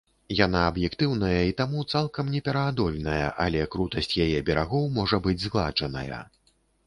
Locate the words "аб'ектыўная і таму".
0.69-1.83